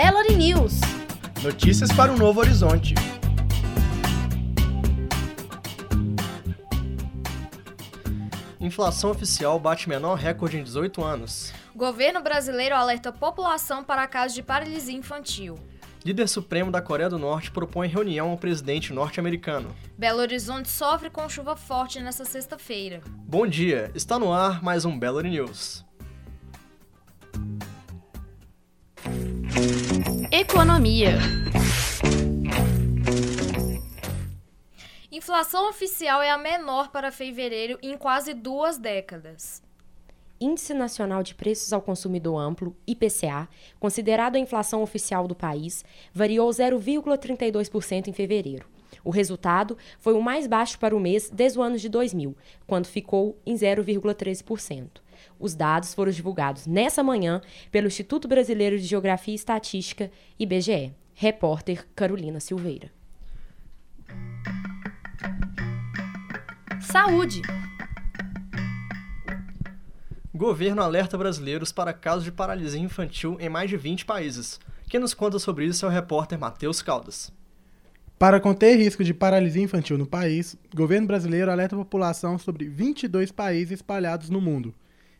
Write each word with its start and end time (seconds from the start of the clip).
Belo 0.00 0.22
News. 0.36 0.74
Notícias 1.42 1.90
para 1.90 2.12
um 2.12 2.16
novo 2.16 2.38
horizonte. 2.38 2.94
Inflação 8.60 9.10
oficial 9.10 9.58
bate 9.58 9.88
menor 9.88 10.14
recorde 10.14 10.56
em 10.56 10.62
18 10.62 11.02
anos. 11.02 11.52
Governo 11.74 12.22
brasileiro 12.22 12.76
alerta 12.76 13.10
população 13.10 13.82
para 13.82 14.06
casos 14.06 14.36
de 14.36 14.42
paralisia 14.44 14.96
infantil. 14.96 15.58
Líder 16.04 16.28
supremo 16.28 16.70
da 16.70 16.80
Coreia 16.80 17.10
do 17.10 17.18
Norte 17.18 17.50
propõe 17.50 17.88
reunião 17.88 18.30
ao 18.30 18.38
presidente 18.38 18.92
norte-americano. 18.92 19.74
Belo 19.98 20.20
Horizonte 20.20 20.68
sofre 20.68 21.10
com 21.10 21.28
chuva 21.28 21.56
forte 21.56 21.98
nesta 21.98 22.24
sexta-feira. 22.24 23.02
Bom 23.26 23.48
dia, 23.48 23.90
está 23.96 24.16
no 24.16 24.32
ar 24.32 24.62
mais 24.62 24.84
um 24.84 24.96
Belo 24.96 25.20
News. 25.22 25.87
Economia. 30.40 31.18
Inflação 35.10 35.68
oficial 35.68 36.22
é 36.22 36.30
a 36.30 36.38
menor 36.38 36.92
para 36.92 37.10
fevereiro 37.10 37.76
em 37.82 37.98
quase 37.98 38.34
duas 38.34 38.78
décadas. 38.78 39.60
Índice 40.40 40.72
Nacional 40.74 41.24
de 41.24 41.34
Preços 41.34 41.72
ao 41.72 41.82
Consumidor 41.82 42.38
Amplo, 42.38 42.76
IPCA, 42.86 43.48
considerado 43.80 44.36
a 44.36 44.38
inflação 44.38 44.80
oficial 44.80 45.26
do 45.26 45.34
país, 45.34 45.84
variou 46.14 46.48
0,32% 46.48 48.06
em 48.06 48.12
fevereiro. 48.12 48.64
O 49.02 49.10
resultado 49.10 49.76
foi 49.98 50.14
o 50.14 50.22
mais 50.22 50.46
baixo 50.46 50.78
para 50.78 50.94
o 50.94 51.00
mês 51.00 51.28
desde 51.30 51.58
o 51.58 51.62
ano 51.62 51.76
de 51.76 51.88
2000, 51.88 52.36
quando 52.64 52.86
ficou 52.86 53.36
em 53.44 53.56
0,13%. 53.56 55.00
Os 55.38 55.54
dados 55.54 55.94
foram 55.94 56.12
divulgados 56.12 56.66
nessa 56.66 57.02
manhã 57.02 57.40
pelo 57.70 57.86
Instituto 57.86 58.28
Brasileiro 58.28 58.78
de 58.78 58.84
Geografia 58.84 59.32
e 59.32 59.36
Estatística, 59.36 60.10
IBGE. 60.38 60.92
Repórter 61.20 61.84
Carolina 61.96 62.38
Silveira. 62.38 62.92
Saúde. 66.80 67.42
Governo 70.32 70.80
alerta 70.80 71.18
brasileiros 71.18 71.72
para 71.72 71.92
casos 71.92 72.22
de 72.22 72.30
paralisia 72.30 72.80
infantil 72.80 73.36
em 73.40 73.48
mais 73.48 73.68
de 73.68 73.76
20 73.76 74.04
países. 74.04 74.60
Quem 74.88 75.00
nos 75.00 75.12
conta 75.12 75.40
sobre 75.40 75.66
isso 75.66 75.84
é 75.84 75.88
o 75.88 75.90
repórter 75.90 76.38
Matheus 76.38 76.80
Caldas. 76.80 77.32
Para 78.16 78.38
conter 78.38 78.76
risco 78.76 79.02
de 79.02 79.12
paralisia 79.12 79.62
infantil 79.64 79.98
no 79.98 80.06
país, 80.06 80.56
o 80.72 80.76
governo 80.76 81.08
brasileiro 81.08 81.50
alerta 81.50 81.74
a 81.74 81.78
população 81.78 82.38
sobre 82.38 82.68
22 82.68 83.32
países 83.32 83.72
espalhados 83.72 84.30
no 84.30 84.40
mundo. 84.40 84.72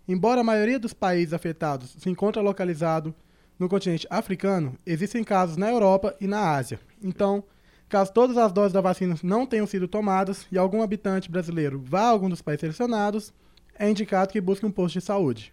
Embora 0.08 0.40
a 0.40 0.44
maioria 0.44 0.78
dos 0.78 0.94
países 0.94 1.34
afetados 1.34 1.94
se 1.98 2.08
encontre 2.08 2.40
localizado 2.40 3.14
no 3.58 3.68
continente 3.68 4.06
africano, 4.08 4.74
existem 4.86 5.22
casos 5.22 5.58
na 5.58 5.68
Europa 5.68 6.16
e 6.18 6.26
na 6.26 6.56
Ásia. 6.56 6.80
Então, 7.02 7.44
caso 7.90 8.10
todas 8.10 8.38
as 8.38 8.50
doses 8.50 8.72
da 8.72 8.80
vacina 8.80 9.16
não 9.22 9.44
tenham 9.44 9.66
sido 9.66 9.86
tomadas 9.86 10.46
e 10.50 10.56
algum 10.56 10.80
habitante 10.80 11.30
brasileiro 11.30 11.82
vá 11.84 12.04
a 12.04 12.08
algum 12.08 12.30
dos 12.30 12.40
países 12.40 12.60
selecionados, 12.60 13.34
é 13.78 13.90
indicado 13.90 14.32
que 14.32 14.40
busque 14.40 14.64
um 14.64 14.70
posto 14.70 14.94
de 14.98 15.04
saúde. 15.04 15.52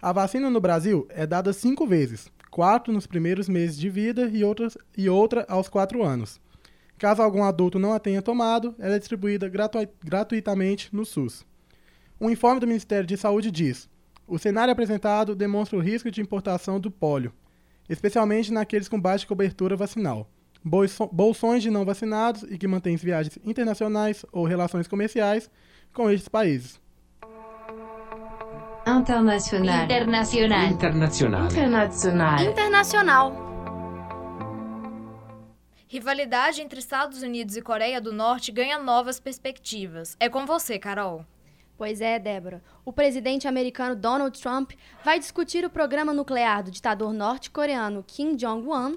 A 0.00 0.12
vacina 0.12 0.48
no 0.48 0.62
Brasil 0.62 1.06
é 1.10 1.26
dada 1.26 1.52
cinco 1.52 1.86
vezes, 1.86 2.32
quatro 2.50 2.90
nos 2.90 3.06
primeiros 3.06 3.50
meses 3.50 3.76
de 3.76 3.90
vida 3.90 4.30
e, 4.32 4.42
outras, 4.42 4.78
e 4.96 5.10
outra 5.10 5.44
aos 5.46 5.68
quatro 5.68 6.02
anos. 6.02 6.40
Caso 6.96 7.20
algum 7.20 7.44
adulto 7.44 7.78
não 7.78 7.92
a 7.92 7.98
tenha 7.98 8.22
tomado, 8.22 8.74
ela 8.78 8.94
é 8.94 8.98
distribuída 8.98 9.46
gratu 9.46 9.78
gratuitamente 10.02 10.88
no 10.90 11.04
SUS. 11.04 11.44
Um 12.24 12.30
informe 12.30 12.58
do 12.58 12.66
Ministério 12.66 13.06
de 13.06 13.18
Saúde 13.18 13.50
diz: 13.50 13.86
o 14.26 14.38
cenário 14.38 14.72
apresentado 14.72 15.34
demonstra 15.34 15.76
o 15.76 15.82
risco 15.82 16.10
de 16.10 16.22
importação 16.22 16.80
do 16.80 16.90
pólio, 16.90 17.34
especialmente 17.86 18.50
naqueles 18.50 18.88
com 18.88 18.98
baixa 18.98 19.26
cobertura 19.26 19.76
vacinal, 19.76 20.26
bolsões 21.12 21.62
de 21.62 21.70
não 21.70 21.84
vacinados 21.84 22.42
e 22.44 22.56
que 22.56 22.66
mantêm 22.66 22.96
viagens 22.96 23.38
internacionais 23.44 24.24
ou 24.32 24.46
relações 24.46 24.88
comerciais 24.88 25.50
com 25.92 26.10
estes 26.10 26.26
países. 26.26 26.80
Internacional. 28.86 29.84
Internacional. 29.84 30.66
Internacional. 30.70 31.44
Internacional. 31.44 32.42
Internacional. 32.42 33.44
Rivalidade 35.86 36.62
entre 36.62 36.78
Estados 36.78 37.22
Unidos 37.22 37.54
e 37.54 37.60
Coreia 37.60 38.00
do 38.00 38.14
Norte 38.14 38.50
ganha 38.50 38.78
novas 38.78 39.20
perspectivas. 39.20 40.16
É 40.18 40.30
com 40.30 40.46
você, 40.46 40.78
Carol. 40.78 41.26
Pois 41.76 42.00
é, 42.00 42.18
Débora. 42.18 42.62
O 42.84 42.92
presidente 42.92 43.48
americano 43.48 43.96
Donald 43.96 44.40
Trump 44.40 44.72
vai 45.04 45.18
discutir 45.18 45.64
o 45.64 45.70
programa 45.70 46.12
nuclear 46.12 46.62
do 46.62 46.70
ditador 46.70 47.12
norte-coreano 47.12 48.04
Kim 48.06 48.36
Jong-un. 48.36 48.96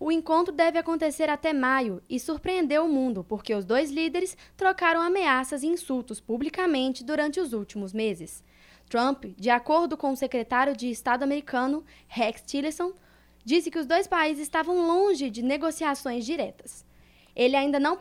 O 0.00 0.10
encontro 0.10 0.52
deve 0.52 0.78
acontecer 0.78 1.28
até 1.28 1.52
maio 1.52 2.02
e 2.08 2.18
surpreendeu 2.18 2.84
o 2.84 2.88
mundo, 2.88 3.24
porque 3.24 3.54
os 3.54 3.64
dois 3.64 3.90
líderes 3.90 4.36
trocaram 4.56 5.00
ameaças 5.00 5.62
e 5.62 5.66
insultos 5.66 6.20
publicamente 6.20 7.04
durante 7.04 7.38
os 7.38 7.52
últimos 7.52 7.92
meses. 7.92 8.42
Trump, 8.88 9.24
de 9.36 9.50
acordo 9.50 9.96
com 9.96 10.12
o 10.12 10.16
secretário 10.16 10.76
de 10.76 10.88
Estado 10.88 11.22
americano 11.22 11.84
Rex 12.06 12.42
Tillerson, 12.42 12.92
disse 13.44 13.70
que 13.70 13.78
os 13.78 13.86
dois 13.86 14.06
países 14.06 14.42
estavam 14.42 14.86
longe 14.86 15.28
de 15.28 15.42
negociações 15.42 16.24
diretas. 16.24 16.84
Ele 17.34 17.56
ainda 17.56 17.78
não 17.78 17.98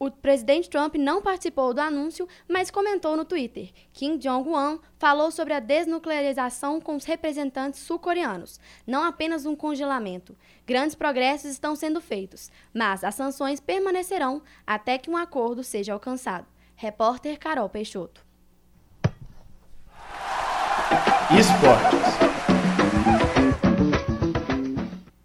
o 0.00 0.10
presidente 0.10 0.70
Trump 0.70 0.94
não 0.94 1.20
participou 1.20 1.74
do 1.74 1.80
anúncio, 1.80 2.26
mas 2.48 2.70
comentou 2.70 3.18
no 3.18 3.24
Twitter. 3.24 3.70
Kim 3.92 4.16
Jong-un 4.16 4.78
falou 4.98 5.30
sobre 5.30 5.52
a 5.52 5.60
desnuclearização 5.60 6.80
com 6.80 6.96
os 6.96 7.04
representantes 7.04 7.80
sul-coreanos, 7.80 8.58
não 8.86 9.04
apenas 9.04 9.44
um 9.44 9.54
congelamento. 9.54 10.34
Grandes 10.66 10.94
progressos 10.94 11.50
estão 11.50 11.76
sendo 11.76 12.00
feitos, 12.00 12.50
mas 12.72 13.04
as 13.04 13.14
sanções 13.14 13.60
permanecerão 13.60 14.40
até 14.66 14.96
que 14.96 15.10
um 15.10 15.18
acordo 15.18 15.62
seja 15.62 15.92
alcançado. 15.92 16.46
Repórter 16.74 17.38
Carol 17.38 17.68
Peixoto. 17.68 18.24
Esportes. 21.38 22.00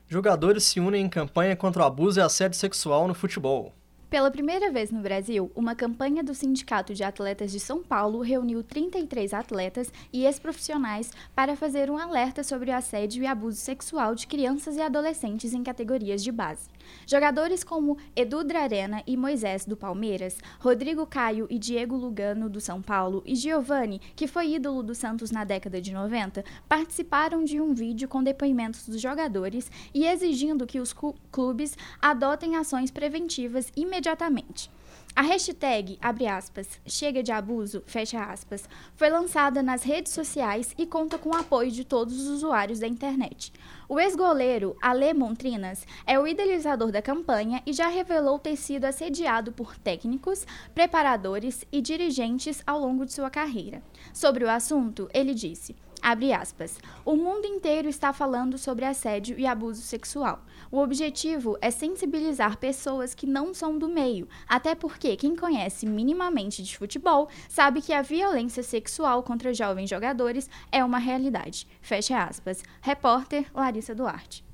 Jogadores 0.09 0.65
se 0.65 0.81
unem 0.81 1.05
em 1.05 1.09
campanha 1.09 1.55
contra 1.55 1.81
o 1.81 1.85
abuso 1.85 2.19
e 2.19 2.21
assédio 2.21 2.59
sexual 2.59 3.07
no 3.07 3.13
futebol. 3.13 3.73
Pela 4.09 4.29
primeira 4.29 4.71
vez 4.71 4.91
no 4.91 5.01
Brasil, 5.01 5.51
uma 5.55 5.73
campanha 5.73 6.23
do 6.23 6.35
Sindicato 6.35 6.93
de 6.93 7.03
Atletas 7.03 7.51
de 7.51 7.59
São 7.59 7.81
Paulo 7.81 8.21
reuniu 8.21 8.63
33 8.63 9.33
atletas 9.33 9.91
e 10.13 10.25
ex-profissionais 10.25 11.11
para 11.33 11.55
fazer 11.55 11.89
um 11.89 11.97
alerta 11.97 12.43
sobre 12.43 12.69
o 12.69 12.75
assédio 12.75 13.23
e 13.23 13.27
abuso 13.27 13.57
sexual 13.57 14.13
de 14.13 14.27
crianças 14.27 14.77
e 14.77 14.81
adolescentes 14.81 15.53
em 15.53 15.63
categorias 15.63 16.23
de 16.23 16.31
base. 16.31 16.69
Jogadores 17.05 17.63
como 17.63 17.97
Edu 18.15 18.43
Drarena 18.43 19.03
e 19.05 19.17
Moisés 19.17 19.65
do 19.65 19.75
Palmeiras, 19.75 20.37
Rodrigo 20.59 21.05
Caio 21.05 21.47
e 21.49 21.59
Diego 21.59 21.95
Lugano 21.95 22.49
do 22.49 22.61
São 22.61 22.81
Paulo 22.81 23.21
e 23.25 23.35
Giovani, 23.35 24.01
que 24.15 24.27
foi 24.27 24.55
ídolo 24.55 24.81
do 24.81 24.95
Santos 24.95 25.31
na 25.31 25.43
década 25.43 25.81
de 25.81 25.93
90, 25.93 26.43
participaram 26.69 27.43
de 27.43 27.59
um 27.59 27.73
vídeo 27.73 28.07
com 28.07 28.23
depoimentos 28.23 28.87
dos 28.87 29.01
jogadores 29.01 29.71
e 29.93 30.05
exigindo 30.05 30.65
que 30.65 30.79
os 30.79 30.95
clubes 31.31 31.77
adotem 32.01 32.55
ações 32.55 32.91
preventivas 32.91 33.71
imediatamente 33.75 34.05
imediatamente. 34.05 34.69
A 35.17 35.21
hashtag, 35.21 35.97
abre 36.01 36.27
aspas, 36.27 36.67
chega 36.85 37.23
de 37.23 37.31
abuso, 37.31 37.81
fecha 37.85 38.21
aspas, 38.21 38.67
foi 38.97 39.09
lançada 39.09 39.63
nas 39.63 39.81
redes 39.81 40.11
sociais 40.11 40.75
e 40.77 40.85
conta 40.85 41.17
com 41.17 41.29
o 41.29 41.35
apoio 41.37 41.71
de 41.71 41.85
todos 41.85 42.19
os 42.19 42.27
usuários 42.27 42.79
da 42.79 42.87
internet. 42.87 43.53
O 43.87 43.97
ex-goleiro 43.97 44.75
Ale 44.81 45.13
Montrinas 45.13 45.87
é 46.05 46.19
o 46.19 46.27
idealizador 46.27 46.91
da 46.91 47.01
campanha 47.01 47.63
e 47.65 47.71
já 47.71 47.87
revelou 47.87 48.37
ter 48.37 48.57
sido 48.57 48.83
assediado 48.83 49.53
por 49.53 49.77
técnicos, 49.77 50.45
preparadores 50.73 51.63
e 51.71 51.79
dirigentes 51.79 52.61
ao 52.67 52.77
longo 52.77 53.05
de 53.05 53.13
sua 53.13 53.29
carreira. 53.29 53.81
Sobre 54.13 54.43
o 54.43 54.49
assunto, 54.49 55.09
ele 55.13 55.33
disse: 55.33 55.77
Abre 56.07 56.33
aspas. 56.33 56.77
O 57.03 57.15
mundo 57.15 57.47
inteiro 57.47 57.89
está 57.89 58.13
falando 58.13 58.59
sobre 58.59 58.85
assédio 58.85 59.39
e 59.39 59.47
abuso 59.47 59.81
sexual. 59.81 60.39
O 60.69 60.77
objetivo 60.77 61.57
é 61.59 61.71
sensibilizar 61.71 62.57
pessoas 62.57 63.15
que 63.15 63.25
não 63.25 63.55
são 63.55 63.75
do 63.75 63.89
meio, 63.89 64.29
até 64.47 64.75
porque 64.75 65.15
quem 65.15 65.35
conhece 65.35 65.87
minimamente 65.87 66.61
de 66.61 66.77
futebol 66.77 67.27
sabe 67.49 67.81
que 67.81 67.91
a 67.91 68.03
violência 68.03 68.61
sexual 68.61 69.23
contra 69.23 69.51
jovens 69.51 69.89
jogadores 69.89 70.47
é 70.71 70.85
uma 70.85 70.99
realidade. 70.99 71.67
Fecha 71.81 72.23
aspas. 72.23 72.61
Repórter 72.81 73.47
Larissa 73.51 73.95
Duarte. 73.95 74.45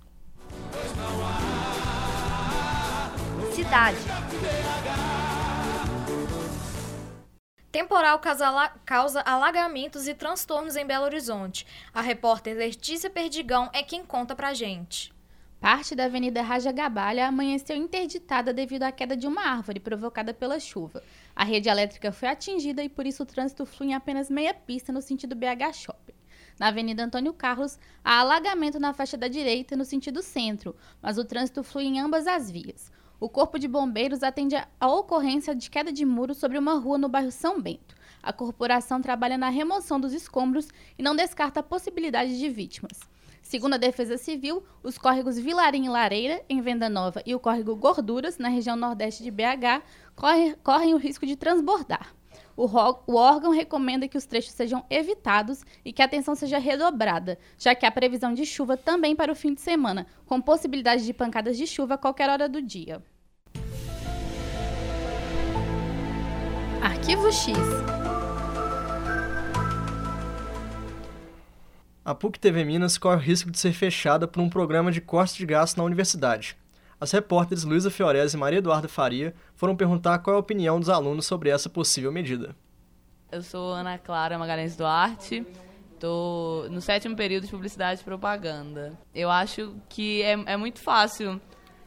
Cidade. 3.54 3.98
Temporal 7.72 8.20
causa 8.86 9.22
alagamentos 9.22 10.06
e 10.06 10.14
transtornos 10.14 10.76
em 10.76 10.86
Belo 10.86 11.06
Horizonte. 11.06 11.66
A 11.94 12.02
repórter 12.02 12.58
Letícia 12.58 13.10
Perdigão 13.10 13.70
é 13.72 13.82
quem 13.82 14.04
conta 14.04 14.36
pra 14.36 14.54
gente. 14.54 15.14
Parte 15.58 15.96
da 15.96 16.04
Avenida 16.04 16.42
Raja 16.42 16.70
Gabalha 16.74 17.28
amanheceu 17.28 17.78
interditada 17.78 18.52
devido 18.52 18.84
à 18.84 18.92
queda 18.92 19.16
de 19.16 19.26
uma 19.26 19.44
árvore 19.44 19.80
provocada 19.80 20.34
pela 20.34 20.60
chuva. 20.60 21.02
A 21.34 21.46
rede 21.46 21.70
elétrica 21.70 22.12
foi 22.12 22.28
atingida 22.28 22.84
e 22.84 22.90
por 22.90 23.08
isso 23.08 23.24
o 23.24 23.26
trânsito 23.26 23.66
flui 23.66 23.92
em 23.92 23.94
apenas 23.94 24.30
meia 24.30 24.54
pista 24.54 24.92
no 24.92 25.02
sentido 25.02 25.34
BH 25.34 25.74
Shopping. 25.74 26.16
Na 26.60 26.68
Avenida 26.68 27.06
Antônio 27.06 27.34
Carlos, 27.34 27.80
há 28.04 28.20
alagamento 28.20 28.82
na 28.82 28.94
faixa 28.94 29.16
da 29.16 29.30
direita 29.30 29.78
no 29.78 29.86
sentido 29.86 30.22
centro, 30.22 30.76
mas 31.02 31.18
o 31.18 31.24
trânsito 31.24 31.64
flui 31.64 31.86
em 31.86 32.02
ambas 32.02 32.28
as 32.28 32.52
vias. 32.52 32.92
O 33.22 33.30
Corpo 33.30 33.60
de 33.60 33.68
Bombeiros 33.68 34.24
atende 34.24 34.56
a 34.56 34.88
ocorrência 34.88 35.54
de 35.54 35.70
queda 35.70 35.94
de 35.94 36.04
muro 36.04 36.34
sobre 36.34 36.58
uma 36.58 36.74
rua 36.80 36.98
no 36.98 37.08
bairro 37.08 37.32
São 37.32 37.62
Bento. 37.62 37.96
A 38.24 38.34
corporação 38.34 39.00
trabalha 39.00 39.38
na 39.38 39.48
remoção 39.48 40.00
dos 40.00 40.12
escombros 40.12 40.68
e 40.98 41.04
não 41.04 41.16
descarta 41.16 41.60
a 41.60 41.64
possibilidade 41.64 42.40
de 42.40 42.50
vítimas. 42.50 43.00
Segundo 43.44 43.76
a 43.76 43.78
Defesa 43.78 44.18
Civil, 44.18 44.64
os 44.82 44.98
córregos 44.98 45.38
Vilarim 45.38 45.86
e 45.86 45.90
Lareira, 45.90 46.44
em 46.50 46.62
Venda 46.62 46.90
Nova, 46.90 47.22
e 47.24 47.36
o 47.36 47.40
córrego 47.40 47.76
Gorduras, 47.76 48.40
na 48.40 48.50
região 48.50 48.76
nordeste 48.76 49.22
de 49.22 49.30
BH, 49.30 49.84
correm, 50.16 50.56
correm 50.64 50.96
o 50.96 50.98
risco 50.98 51.24
de 51.24 51.36
transbordar. 51.36 52.16
O, 52.58 52.66
o, 53.06 53.16
órgão 53.16 53.52
recomenda 53.52 54.08
que 54.08 54.18
os 54.18 54.26
trechos 54.26 54.54
sejam 54.54 54.84
evitados 54.90 55.64
e 55.86 55.94
que 55.94 56.02
a 56.02 56.06
atenção 56.06 56.34
seja 56.34 56.58
redobrada, 56.58 57.38
já 57.56 57.76
que 57.76 57.86
há 57.86 57.92
previsão 57.92 58.34
de 58.34 58.48
chuva 58.48 58.76
também 58.76 59.16
para 59.16 59.32
o 59.32 59.36
fim 59.36 59.54
de 59.54 59.62
semana, 59.62 60.08
com 60.26 60.42
possibilidade 60.42 61.06
de 61.06 61.14
pancadas 61.14 61.56
de 61.56 61.68
chuva 61.68 61.94
a 61.94 61.98
qualquer 62.00 62.28
hora 62.28 62.50
do 62.50 62.64
dia. 62.64 63.02
Arquivo 66.82 67.32
X. 67.32 67.56
A 72.04 72.16
PUC 72.16 72.40
TV 72.40 72.64
Minas 72.64 72.98
corre 72.98 73.18
o 73.18 73.20
risco 73.20 73.52
de 73.52 73.60
ser 73.60 73.72
fechada 73.72 74.28
por 74.28 74.42
um 74.42 74.50
programa 74.50 74.92
de 74.92 75.00
corte 75.00 75.38
de 75.38 75.46
gastos 75.46 75.78
na 75.78 75.84
universidade. 75.84 76.58
As 77.00 77.12
repórteres 77.12 77.64
Luísa 77.64 77.92
Fiorese 77.92 78.36
e 78.36 78.40
Maria 78.40 78.58
Eduarda 78.58 78.88
Faria 78.88 79.36
foram 79.56 79.76
perguntar 79.76 80.18
qual 80.20 80.34
é 80.34 80.38
a 80.38 80.40
opinião 80.40 80.80
dos 80.80 80.90
alunos 80.90 81.28
sobre 81.28 81.52
essa 81.52 81.70
possível 81.70 82.12
medida. 82.12 82.56
Eu 83.32 83.44
sou 83.44 83.74
Ana 83.74 84.00
Clara 84.00 84.40
Magalhães 84.40 84.76
Duarte, 84.76 85.46
estou 85.94 86.68
no 86.72 86.82
sétimo 86.82 87.16
período 87.16 87.46
de 87.46 87.52
Publicidade 87.52 88.02
e 88.02 88.04
Propaganda. 88.04 88.98
Eu 89.14 89.30
acho 89.30 89.76
que 89.88 90.24
é, 90.24 90.32
é 90.48 90.58
muito 90.58 90.82
fácil 90.82 91.40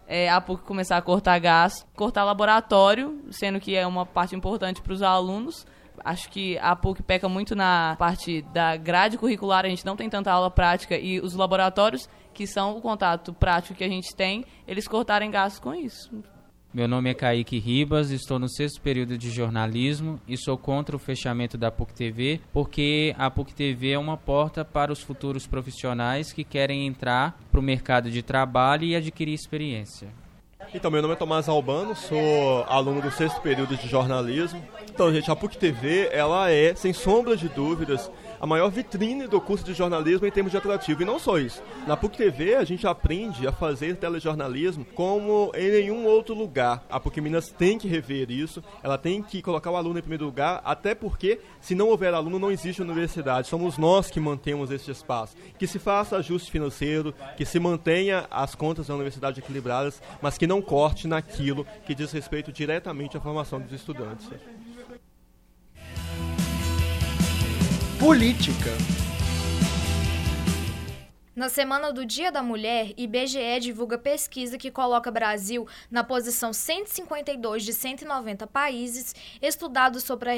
é, 0.07 0.29
a 0.29 0.41
PUC 0.41 0.63
começar 0.65 0.97
a 0.97 1.03
cortar 1.03 1.39
gás, 1.39 1.87
cortar 1.97 2.25
laboratório, 2.25 3.23
sendo 3.31 3.61
que 3.61 3.75
é 3.75 3.87
uma 3.87 4.05
parte 4.05 4.35
importante 4.35 4.83
para 4.83 4.93
os 4.93 5.03
alunos. 5.03 5.67
Acho 6.05 6.29
que 6.29 6.59
a 6.59 6.75
PUC 6.75 7.03
peca 7.03 7.29
muito 7.29 7.55
na 7.55 7.97
parte 7.99 8.43
da 8.53 8.77
grade 8.77 9.17
curricular, 9.17 9.65
a 9.65 9.69
gente 9.69 9.87
não 9.87 9.97
tem 9.97 10.11
tanta 10.11 10.31
aula 10.31 10.51
prática 10.51 10.99
e 10.99 11.21
os 11.21 11.35
laboratórios, 11.35 12.09
que 12.33 12.47
são 12.47 12.77
o 12.77 12.81
contato 12.81 13.33
prático 13.33 13.79
que 13.79 13.85
a 13.85 13.89
gente 13.89 14.15
tem, 14.15 14.45
eles 14.67 14.89
cortarem 14.89 15.31
gastos 15.31 15.61
com 15.61 15.75
isso. 15.75 16.11
Meu 16.75 16.89
nome 16.89 17.09
é 17.09 17.15
Kaique 17.15 17.57
Ribas, 17.57 18.11
estou 18.11 18.37
no 18.37 18.49
sexto 18.49 18.81
período 18.81 19.17
de 19.17 19.31
jornalismo 19.31 20.21
e 20.27 20.37
sou 20.37 20.59
contra 20.59 20.97
o 20.97 20.99
fechamento 20.99 21.57
da 21.57 21.71
PUC 21.71 21.95
TV, 21.95 22.41
porque 22.53 23.15
a 23.17 23.31
PUC 23.31 23.55
TV 23.55 23.93
é 23.93 23.99
uma 23.99 24.17
porta 24.17 24.65
para 24.65 24.93
os 24.93 25.01
futuros 25.01 25.47
profissionais 25.47 26.33
que 26.33 26.43
querem 26.43 26.85
entrar 26.85 27.39
para 27.53 27.61
o 27.61 27.63
mercado 27.63 28.11
de 28.11 28.25
trabalho 28.25 28.83
e 28.83 28.97
adquirir 28.97 29.35
experiência. 29.35 30.09
Então, 30.77 30.91
meu 30.91 31.01
nome 31.01 31.15
é 31.15 31.17
Tomás 31.17 31.49
Albano, 31.49 31.95
sou 31.95 32.65
aluno 32.65 33.01
do 33.01 33.09
sexto 33.09 33.41
período 33.41 33.77
de 33.77 33.89
jornalismo. 33.89 34.61
Então, 34.91 35.15
gente, 35.15 35.31
a 35.31 35.37
PUC 35.37 35.57
TV, 35.57 36.09
ela 36.11 36.51
é, 36.51 36.75
sem 36.75 36.93
sombra 36.93 37.37
de 37.37 37.49
dúvidas, 37.49 38.11
a 38.41 38.47
maior 38.47 38.71
vitrine 38.71 39.27
do 39.27 39.41
curso 39.41 39.65
de 39.65 39.73
jornalismo 39.73 40.27
em 40.27 40.31
termos 40.31 40.51
de 40.51 40.59
atrativo. 40.59 41.01
E 41.01 41.05
não 41.05 41.19
só 41.19 41.39
isso. 41.39 41.63
Na 41.87 41.97
PUC 41.97 42.17
TV 42.17 42.57
a 42.57 42.65
gente 42.65 42.87
aprende 42.87 43.47
a 43.47 43.53
fazer 43.53 43.97
telejornalismo 43.97 44.85
como 44.95 45.53
em 45.55 45.71
nenhum 45.71 46.07
outro 46.07 46.35
lugar. 46.35 46.85
A 46.91 46.99
PUC 46.99 47.21
Minas 47.21 47.51
tem 47.51 47.79
que 47.79 47.89
rever 47.89 48.31
isso, 48.31 48.63
ela 48.83 48.99
tem 48.99 49.23
que 49.23 49.41
colocar 49.41 49.71
o 49.71 49.77
aluno 49.77 49.99
em 49.99 50.03
primeiro 50.03 50.27
lugar, 50.27 50.61
até 50.65 50.95
porque 50.95 51.41
se 51.61 51.75
não 51.75 51.89
houver 51.89 52.13
aluno 52.13 52.39
não 52.39 52.51
existe 52.51 52.83
universidade. 52.83 53.49
Somos 53.49 53.79
nós 53.79 54.11
que 54.11 54.21
mantemos 54.21 54.71
esse 54.71 54.91
espaço. 54.91 55.37
Que 55.57 55.67
se 55.67 55.79
faça 55.79 56.17
ajuste 56.17 56.51
financeiro, 56.51 57.15
que 57.37 57.47
se 57.47 57.61
mantenha 57.61 58.27
as 58.31 58.55
contas 58.55 58.89
da 58.89 58.95
universidade 58.95 59.41
equilibradas, 59.41 60.03
mas 60.21 60.37
que 60.37 60.47
não 60.47 60.61
corte 60.65 61.07
naquilo 61.07 61.67
que 61.87 61.95
diz 61.95 62.11
respeito 62.11 62.51
diretamente 62.53 63.17
à 63.17 63.21
formação 63.21 63.61
dos 63.61 63.73
estudantes. 63.73 64.29
Política. 67.99 68.71
Na 71.35 71.49
semana 71.49 71.93
do 71.93 72.07
Dia 72.07 72.31
da 72.31 72.43
Mulher, 72.43 72.93
IBGE 72.97 73.59
divulga 73.61 73.99
pesquisa 73.99 74.57
que 74.57 74.71
coloca 74.71 75.11
Brasil 75.11 75.67
na 75.91 76.05
posição 76.05 76.53
152 76.53 77.65
de 77.65 77.73
190 77.73 78.47
países 78.47 79.15
estudados 79.43 80.05
sobre 80.05 80.31
a 80.31 80.35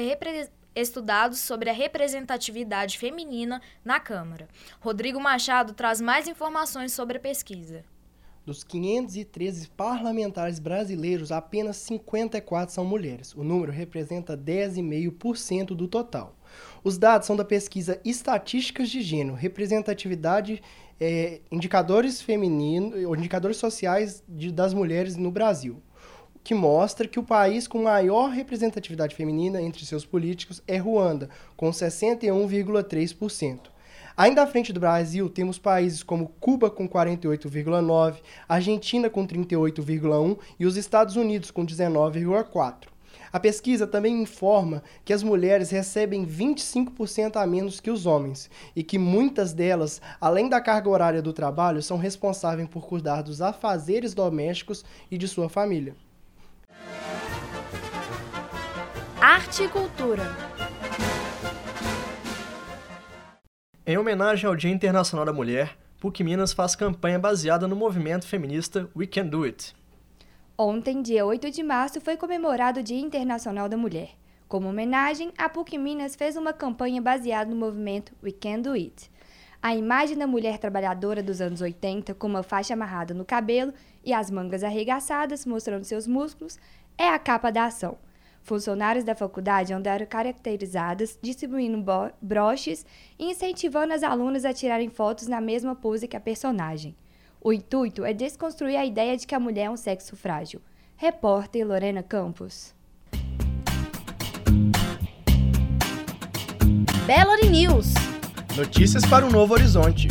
estudados 0.75 1.39
sobre 1.39 1.69
a 1.69 1.73
representatividade 1.73 2.97
feminina 2.97 3.61
na 3.83 3.99
Câmara. 3.99 4.47
Rodrigo 4.79 5.19
Machado 5.19 5.73
traz 5.73 5.99
mais 5.99 6.27
informações 6.27 6.93
sobre 6.93 7.17
a 7.17 7.21
pesquisa. 7.21 7.83
Dos 8.47 8.63
513 8.63 9.67
parlamentares 9.75 10.57
brasileiros, 10.57 11.33
apenas 11.33 11.75
54 11.75 12.73
são 12.73 12.85
mulheres. 12.85 13.35
O 13.35 13.43
número 13.43 13.73
representa 13.73 14.37
10,5% 14.37 15.75
do 15.75 15.85
total. 15.85 16.33
Os 16.81 16.97
dados 16.97 17.27
são 17.27 17.35
da 17.35 17.43
pesquisa 17.43 17.99
Estatísticas 18.05 18.89
de 18.89 19.01
Gênero, 19.01 19.35
Representatividade, 19.35 20.63
é, 20.97 21.41
Indicadores 21.51 22.21
Femininos, 22.21 22.97
Indicadores 23.19 23.57
Sociais 23.57 24.23
de, 24.25 24.49
das 24.49 24.73
Mulheres 24.73 25.17
no 25.17 25.29
Brasil, 25.29 25.83
que 26.41 26.55
mostra 26.55 27.05
que 27.05 27.19
o 27.19 27.23
país 27.23 27.67
com 27.67 27.83
maior 27.83 28.29
representatividade 28.29 29.13
feminina 29.13 29.61
entre 29.61 29.85
seus 29.85 30.05
políticos 30.05 30.63
é 30.65 30.77
Ruanda, 30.77 31.29
com 31.57 31.69
61,3%. 31.69 33.75
Ainda 34.17 34.41
à 34.41 34.47
frente 34.47 34.73
do 34.73 34.79
Brasil, 34.79 35.29
temos 35.29 35.59
países 35.59 36.01
como 36.01 36.29
Cuba 36.39 36.71
com 36.71 36.89
48,9%, 36.89 38.17
Argentina 38.49 39.11
com 39.11 39.27
38,1% 39.27 40.39
e 40.59 40.65
os 40.65 40.75
Estados 40.75 41.15
Unidos 41.15 41.51
com 41.51 41.63
19,4%. 41.63 42.87
A 43.31 43.39
pesquisa 43.39 43.85
também 43.85 44.19
informa 44.19 44.81
que 45.05 45.13
as 45.13 45.21
mulheres 45.21 45.69
recebem 45.69 46.25
25% 46.25 47.35
a 47.35 47.45
menos 47.45 47.79
que 47.79 47.91
os 47.91 48.07
homens 48.07 48.49
e 48.75 48.81
que 48.81 48.97
muitas 48.97 49.53
delas, 49.53 50.01
além 50.19 50.49
da 50.49 50.59
carga 50.59 50.89
horária 50.89 51.21
do 51.21 51.31
trabalho, 51.31 51.83
são 51.83 51.97
responsáveis 51.97 52.67
por 52.67 52.87
cuidar 52.87 53.21
dos 53.21 53.39
afazeres 53.39 54.15
domésticos 54.15 54.83
e 55.11 55.17
de 55.17 55.27
sua 55.27 55.47
família. 55.47 55.95
Arte 59.21 59.63
e 59.63 59.67
cultura. 59.67 60.66
Em 63.89 63.97
homenagem 63.97 64.45
ao 64.49 64.53
Dia 64.53 64.69
Internacional 64.69 65.25
da 65.25 65.31
Mulher, 65.31 65.77
PUC 66.01 66.21
Minas 66.21 66.51
faz 66.51 66.75
campanha 66.75 67.17
baseada 67.17 67.69
no 67.69 67.75
movimento 67.77 68.27
feminista 68.27 68.89
We 68.93 69.07
Can 69.07 69.27
Do 69.27 69.43
It. 69.43 69.73
Ontem, 70.57 71.01
dia 71.01 71.25
8 71.25 71.49
de 71.49 71.63
março, 71.63 72.01
foi 72.01 72.17
comemorado 72.17 72.81
o 72.81 72.83
Dia 72.83 72.99
Internacional 72.99 73.69
da 73.69 73.77
Mulher. 73.77 74.09
Como 74.45 74.67
homenagem, 74.67 75.31
a 75.37 75.47
PUC 75.47 75.77
Minas 75.77 76.17
fez 76.17 76.35
uma 76.35 76.51
campanha 76.51 77.01
baseada 77.01 77.49
no 77.49 77.55
movimento 77.55 78.11
We 78.21 78.33
Can 78.33 78.59
Do 78.59 78.73
It. 78.73 79.09
A 79.61 79.73
imagem 79.73 80.17
da 80.17 80.27
mulher 80.27 80.57
trabalhadora 80.57 81.23
dos 81.23 81.39
anos 81.39 81.61
80, 81.61 82.13
com 82.13 82.27
uma 82.27 82.43
faixa 82.43 82.73
amarrada 82.73 83.13
no 83.13 83.23
cabelo 83.23 83.73
e 84.03 84.11
as 84.11 84.29
mangas 84.29 84.65
arregaçadas, 84.65 85.45
mostrando 85.45 85.85
seus 85.85 86.05
músculos, 86.05 86.59
é 86.97 87.07
a 87.07 87.17
capa 87.17 87.49
da 87.49 87.63
ação. 87.63 87.97
Funcionários 88.47 89.03
da 89.03 89.13
faculdade 89.13 89.73
andaram 89.73 90.05
caracterizadas, 90.05 91.19
distribuindo 91.21 91.83
broches 92.21 92.85
e 93.19 93.29
incentivando 93.29 93.93
as 93.93 94.03
alunas 94.03 94.45
a 94.45 94.53
tirarem 94.53 94.89
fotos 94.89 95.27
na 95.27 95.41
mesma 95.41 95.75
pose 95.75 96.07
que 96.07 96.15
a 96.15 96.19
personagem. 96.21 96.95
O 97.41 97.51
intuito 97.51 98.05
é 98.05 98.13
desconstruir 98.13 98.77
a 98.77 98.85
ideia 98.85 99.17
de 99.17 99.27
que 99.27 99.35
a 99.35 99.39
mulher 99.39 99.65
é 99.65 99.69
um 99.69 99.75
sexo 99.75 100.15
frágil. 100.15 100.61
Repórter 100.95 101.67
Lorena 101.67 102.01
Campos. 102.01 102.73
Belo 107.05 107.51
News. 107.51 107.93
Notícias 108.55 109.05
para 109.05 109.25
o 109.25 109.29
Novo 109.29 109.55
Horizonte. 109.55 110.07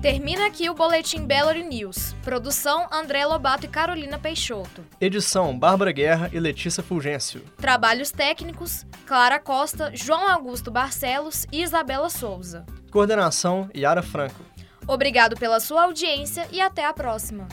Termina 0.00 0.46
aqui 0.46 0.70
o 0.70 0.74
Boletim 0.74 1.26
Bellary 1.26 1.62
News. 1.62 2.14
Produção 2.22 2.88
André 2.90 3.26
Lobato 3.26 3.66
e 3.66 3.68
Carolina 3.68 4.18
Peixoto. 4.18 4.82
Edição 4.98 5.58
Bárbara 5.58 5.92
Guerra 5.92 6.30
e 6.32 6.40
Letícia 6.40 6.82
Fulgêncio. 6.82 7.42
Trabalhos 7.58 8.10
técnicos 8.10 8.86
Clara 9.04 9.38
Costa, 9.38 9.90
João 9.94 10.26
Augusto 10.26 10.70
Barcelos 10.70 11.46
e 11.52 11.62
Isabela 11.62 12.08
Souza. 12.08 12.64
Coordenação 12.90 13.68
Yara 13.76 14.02
Franco. 14.02 14.42
Obrigado 14.88 15.36
pela 15.36 15.60
sua 15.60 15.82
audiência 15.82 16.48
e 16.50 16.62
até 16.62 16.86
a 16.86 16.94
próxima. 16.94 17.46